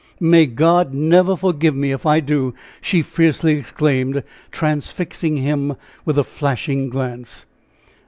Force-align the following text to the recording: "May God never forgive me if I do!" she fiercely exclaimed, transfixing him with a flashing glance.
"May 0.19 0.47
God 0.47 0.95
never 0.95 1.35
forgive 1.35 1.75
me 1.75 1.91
if 1.91 2.07
I 2.07 2.21
do!" 2.21 2.55
she 2.81 3.03
fiercely 3.03 3.53
exclaimed, 3.59 4.23
transfixing 4.49 5.37
him 5.37 5.75
with 6.05 6.17
a 6.17 6.23
flashing 6.23 6.89
glance. 6.89 7.45